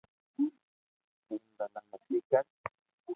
[0.39, 0.49] ايم
[1.57, 2.43] ڀللا متي ڪر